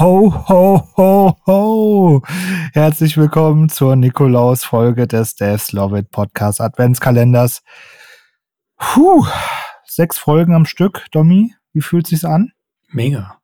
[0.00, 2.22] Ho, ho, ho, ho.
[2.72, 7.64] Herzlich willkommen zur Nikolaus-Folge des Devs Love It Podcast Adventskalenders.
[8.76, 9.26] Puh,
[9.84, 11.52] sechs Folgen am Stück, Domi.
[11.72, 12.52] Wie fühlt sich's an?
[12.86, 13.40] Mega.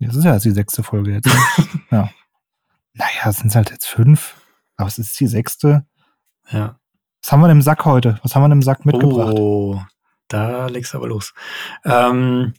[0.00, 1.28] Das ist ja die sechste Folge jetzt.
[1.92, 2.10] ja.
[2.94, 4.44] Naja, es sind halt jetzt fünf,
[4.76, 5.86] aber es ist die sechste.
[6.50, 6.80] Ja.
[7.22, 8.18] Was haben wir denn im Sack heute?
[8.24, 9.36] Was haben wir denn im Sack mitgebracht?
[9.38, 9.80] Oh,
[10.26, 11.32] da legst du aber los.
[11.84, 12.54] Ähm,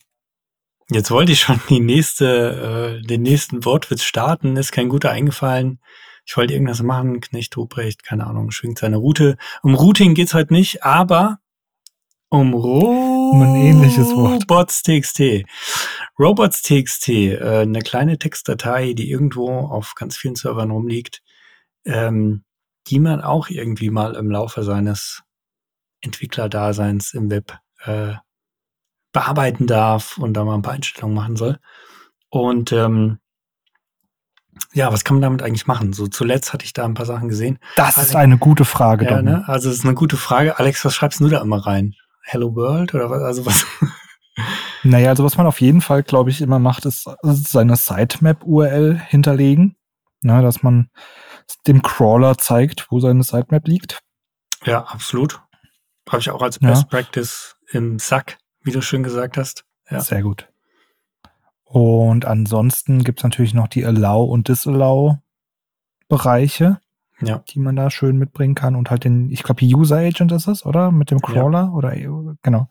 [0.89, 5.80] jetzt wollte ich schon die nächste, äh, den nächsten Wortwitz starten, ist kein guter eingefallen.
[6.25, 9.38] Ich wollte irgendwas machen, Knecht Ruprecht, keine Ahnung, schwingt seine Route.
[9.63, 11.39] Um Routing geht's halt nicht, aber
[12.30, 14.44] um Um ein ähnliches Wort.
[14.44, 15.45] Robots.txt.
[16.20, 21.23] Robots.txt, äh, eine kleine Textdatei, die irgendwo auf ganz vielen Servern rumliegt,
[21.85, 22.44] ähm,
[22.88, 25.23] die man auch irgendwie mal im Laufe seines
[26.02, 28.13] Entwicklerdaseins im Web äh,
[29.11, 31.59] bearbeiten darf und da mal ein paar Einstellungen machen soll.
[32.29, 33.19] Und ähm,
[34.73, 35.93] ja, was kann man damit eigentlich machen?
[35.93, 37.59] So zuletzt hatte ich da ein paar Sachen gesehen.
[37.75, 39.43] Das ist eine gute Frage, Ja, ne?
[39.47, 40.59] Also es ist eine gute Frage.
[40.59, 41.95] Alex, was schreibst du da immer rein?
[42.23, 43.21] Hello World oder was?
[43.23, 43.66] Also was?
[44.83, 49.75] Naja, also was man auf jeden Fall, glaube ich, immer macht, ist seine Sitemap-URL hinterlegen.
[50.21, 50.89] Na, dass man
[51.67, 53.99] dem Crawler zeigt, wo seine Sitemap liegt.
[54.63, 55.41] ja, absolut.
[56.09, 56.69] Habe ich auch als Ja.
[56.69, 59.65] Best Practice im Sack, wie du schön gesagt hast.
[59.89, 60.02] Ja.
[60.02, 60.47] Sehr gut.
[61.63, 66.79] Und ansonsten gibt's natürlich noch die Allow- und Disallow-Bereiche,
[67.21, 67.43] Ja.
[67.49, 68.75] die man da schön mitbringen kann.
[68.75, 70.91] Und halt den, ich glaube, User Agent ist es, oder?
[70.91, 71.93] Mit dem Crawler oder
[72.41, 72.67] genau.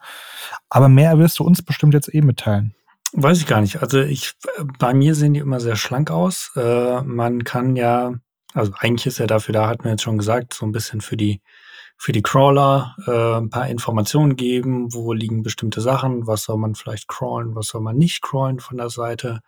[0.69, 2.75] Aber mehr wirst du uns bestimmt jetzt eh mitteilen.
[3.13, 3.81] Weiß ich gar nicht.
[3.81, 4.35] Also ich,
[4.79, 6.51] bei mir sehen die immer sehr schlank aus.
[6.57, 8.15] Äh, man kann ja,
[8.53, 11.17] also eigentlich ist er dafür da, hat man jetzt schon gesagt, so ein bisschen für
[11.17, 11.41] die,
[11.99, 16.77] für die Crawler äh, ein paar Informationen geben, wo liegen bestimmte Sachen, was soll man
[16.77, 19.41] vielleicht crawlen, was soll man nicht crawlen von der Seite.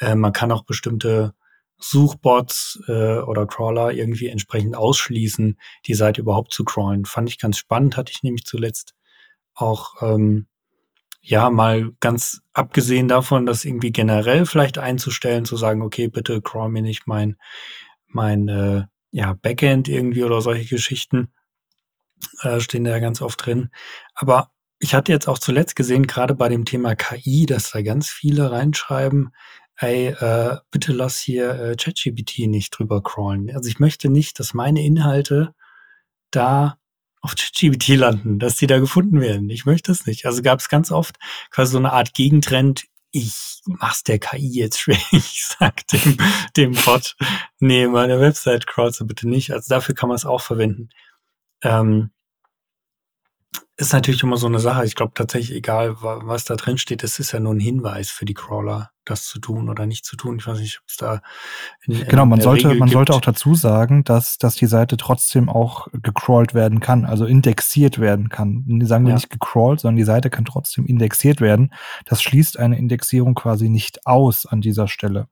[0.00, 1.32] Äh, man kann auch bestimmte
[1.78, 7.04] Suchbots äh, oder Crawler irgendwie entsprechend ausschließen, die Seite überhaupt zu crawlen.
[7.04, 8.94] Fand ich ganz spannend, hatte ich nämlich zuletzt
[9.54, 10.46] auch ähm,
[11.20, 16.68] ja, mal ganz abgesehen davon, das irgendwie generell vielleicht einzustellen, zu sagen, okay, bitte crawl
[16.68, 17.36] mir nicht mein,
[18.08, 21.32] mein äh, ja, Backend irgendwie oder solche Geschichten,
[22.42, 23.70] äh, stehen da ganz oft drin.
[24.14, 28.08] Aber ich hatte jetzt auch zuletzt gesehen, gerade bei dem Thema KI, dass da ganz
[28.08, 29.32] viele reinschreiben,
[29.76, 33.54] ey, äh, bitte lass hier äh, ChatGPT nicht drüber crawlen.
[33.54, 35.54] Also ich möchte nicht, dass meine Inhalte
[36.30, 36.78] da
[37.20, 39.48] auf ChatGPT landen, dass die da gefunden werden.
[39.50, 40.26] Ich möchte es nicht.
[40.26, 41.16] Also gab es ganz oft
[41.50, 42.84] quasi so eine Art Gegentrend.
[43.12, 44.98] Ich mach's der KI jetzt schwer.
[45.12, 46.16] Ich sag dem,
[46.56, 47.16] dem Bot,
[47.60, 49.52] nee, meine Website crawlst du bitte nicht.
[49.52, 50.88] Also dafür kann man es auch verwenden.
[51.62, 52.10] Ähm,
[53.76, 54.84] ist natürlich immer so eine Sache.
[54.84, 58.10] Ich glaube tatsächlich, egal wa- was da drin steht, es ist ja nur ein Hinweis
[58.10, 60.36] für die Crawler, das zu tun oder nicht zu tun.
[60.38, 61.20] Ich weiß nicht, ob es da
[61.86, 63.28] in, in Genau, man sollte, Regel man sollte auch gibt.
[63.28, 68.64] dazu sagen, dass, dass die Seite trotzdem auch gecrawlt werden kann, also indexiert werden kann.
[68.84, 69.16] Sagen wir Ja.
[69.16, 71.72] nicht gecrawlt, sondern die Seite kann trotzdem indexiert werden.
[72.04, 75.28] Das schließt eine Indexierung quasi nicht aus an dieser Stelle.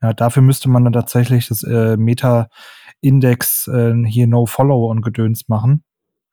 [0.00, 1.96] Ja, dafür müsste man dann tatsächlich das äh,
[3.02, 5.84] Meta-Index äh, hier No Follow und Gedöns machen,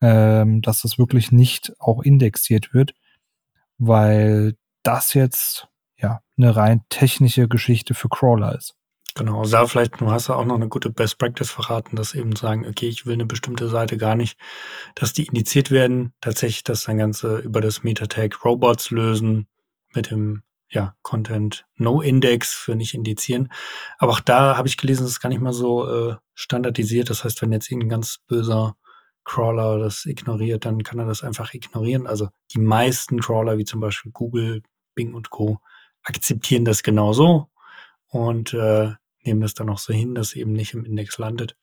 [0.02, 2.94] ähm, dass das wirklich nicht auch indexiert wird,
[3.78, 8.76] weil das jetzt ja eine rein technische Geschichte für Crawler ist.
[9.16, 12.36] Genau, da vielleicht, du hast ja auch noch eine gute Best Practice verraten, dass eben
[12.36, 14.40] sagen, okay, ich will eine bestimmte Seite gar nicht,
[14.96, 19.48] dass die indiziert werden, tatsächlich das dann Ganze über das Metatag Robots lösen
[19.94, 23.52] mit dem ja, Content No Index für nicht indizieren.
[23.98, 27.10] Aber auch da habe ich gelesen, es ist gar nicht mal so äh, standardisiert.
[27.10, 28.76] Das heißt, wenn jetzt irgendein ganz böser
[29.24, 32.08] Crawler das ignoriert, dann kann er das einfach ignorieren.
[32.08, 34.64] Also die meisten Crawler, wie zum Beispiel Google,
[34.96, 35.60] Bing und Co.,
[36.04, 37.50] akzeptieren das genauso
[38.08, 38.94] und äh,
[39.24, 41.56] nehmen das dann auch so hin, dass eben nicht im Index landet.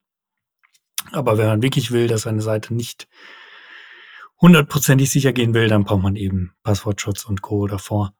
[1.13, 3.09] Aber wenn man wirklich will, dass eine Seite nicht
[4.41, 7.67] hundertprozentig sicher gehen will, dann braucht man eben Passwortschutz und Co.
[7.67, 8.13] davor.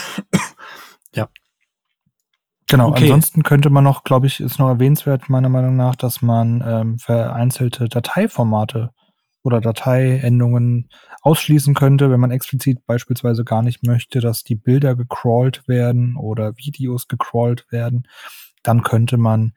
[2.70, 3.02] Genau, Okay.
[3.02, 6.98] ansonsten könnte man noch, glaube ich, ist noch erwähnenswert, meiner Meinung nach, dass man ähm,
[7.00, 8.90] vereinzelte Dateiformate
[9.42, 10.88] oder Dateiendungen
[11.22, 16.56] ausschließen könnte, wenn man explizit beispielsweise gar nicht möchte, dass die Bilder gecrawlt werden oder
[16.56, 18.06] Videos gecrawlt werden,
[18.62, 19.52] dann könnte man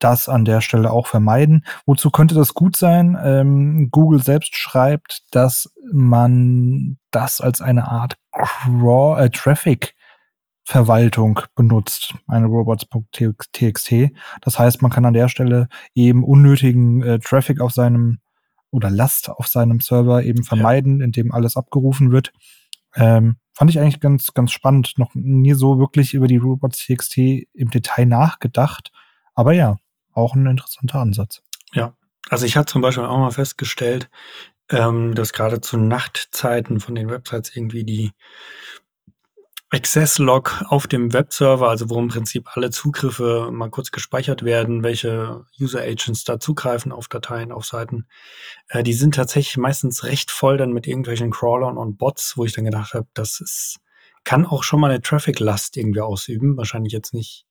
[0.00, 1.64] das an der Stelle auch vermeiden.
[1.86, 3.16] Wozu könnte das gut sein?
[3.22, 9.94] Ähm, Google selbst schreibt, dass man das als eine Art Craw äh, Traffic
[10.68, 13.94] Verwaltung benutzt, eine robots.txt.
[14.40, 18.18] Das heißt, man kann an der Stelle eben unnötigen äh, Traffic auf seinem
[18.72, 22.32] oder Last auf seinem Server eben vermeiden, indem alles abgerufen wird.
[22.96, 24.94] Ähm, fand ich eigentlich ganz, ganz spannend.
[24.96, 28.90] Noch nie so wirklich über die Robots.txt im Detail nachgedacht.
[29.34, 29.76] Aber ja,
[30.12, 31.42] auch ein interessanter Ansatz.
[31.72, 31.94] Ja,
[32.28, 34.10] also ich hatte zum Beispiel auch mal festgestellt,
[34.70, 38.12] ähm, dass gerade zu Nachtzeiten von den Websites irgendwie die
[39.70, 45.44] Access-Log auf dem Webserver, also wo im Prinzip alle Zugriffe mal kurz gespeichert werden, welche
[45.60, 48.06] User-Agents da zugreifen auf Dateien, auf Seiten,
[48.68, 52.52] äh, die sind tatsächlich meistens recht voll dann mit irgendwelchen Crawlern und Bots, wo ich
[52.52, 53.78] dann gedacht habe, das ist,
[54.22, 56.56] kann auch schon mal eine Traffic-Last irgendwie ausüben.
[56.56, 57.44] Wahrscheinlich jetzt nicht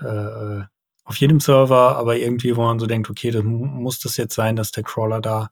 [0.00, 0.62] äh,
[1.04, 4.56] auf jedem Server, aber irgendwie, wo man so denkt, okay, das muss das jetzt sein,
[4.56, 5.50] dass der Crawler da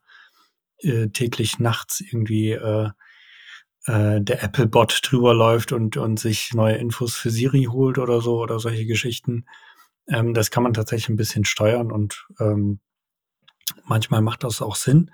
[0.79, 2.89] äh, täglich nachts irgendwie äh,
[3.85, 8.39] äh, der Apple-Bot drüber läuft und, und sich neue Infos für Siri holt oder so
[8.39, 9.45] oder solche Geschichten.
[10.07, 12.79] Ähm, das kann man tatsächlich ein bisschen steuern und ähm,
[13.83, 15.11] manchmal macht das auch Sinn.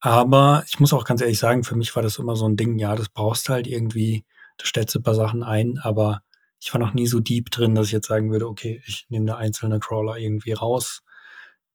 [0.00, 2.78] Aber ich muss auch ganz ehrlich sagen, für mich war das immer so ein Ding,
[2.78, 4.24] ja, das brauchst halt irgendwie,
[4.58, 6.22] da stellst du ein paar Sachen ein, aber
[6.60, 9.26] ich war noch nie so deep drin, dass ich jetzt sagen würde, okay, ich nehme
[9.26, 11.02] da einzelne Crawler irgendwie raus.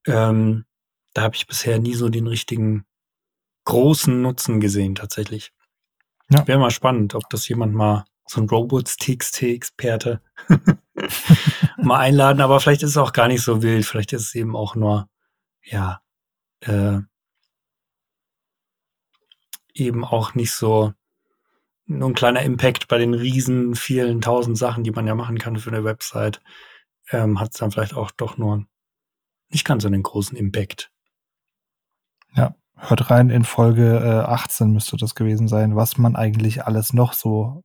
[0.06, 0.66] Ähm,
[1.14, 2.86] da habe ich bisher nie so den richtigen
[3.68, 5.52] großen Nutzen gesehen, tatsächlich.
[6.30, 6.48] Ja.
[6.48, 10.22] Wäre mal spannend, ob das jemand mal, so ein Robots-TXT-Experte,
[11.78, 13.86] mal einladen, aber vielleicht ist es auch gar nicht so wild.
[13.86, 15.10] Vielleicht ist es eben auch nur,
[15.64, 16.02] ja,
[16.62, 17.00] äh,
[19.74, 20.94] eben auch nicht so
[21.86, 25.58] nur ein kleiner Impact bei den riesen vielen tausend Sachen, die man ja machen kann
[25.58, 26.42] für eine Website,
[27.12, 28.66] ähm, hat es dann vielleicht auch doch nur
[29.50, 30.92] nicht ganz so einen großen Impact.
[32.36, 36.94] Ja, Hört rein in Folge äh, 18 müsste das gewesen sein, was man eigentlich alles
[36.94, 37.64] noch so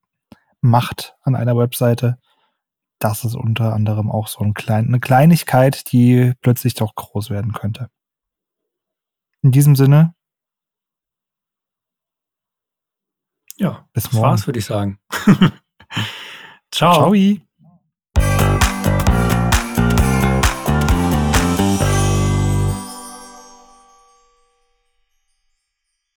[0.62, 2.18] macht an einer Webseite.
[2.98, 7.52] Das ist unter anderem auch so ein klein, eine Kleinigkeit, die plötzlich doch groß werden
[7.52, 7.90] könnte.
[9.42, 10.14] In diesem Sinne.
[13.56, 14.22] Ja, bis morgen.
[14.22, 14.98] Das war's, würde ich sagen.
[16.70, 17.12] Ciao.
[17.12, 17.14] Ciao.